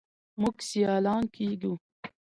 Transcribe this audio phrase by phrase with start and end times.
[0.41, 1.73] موږ سیالان کیږو.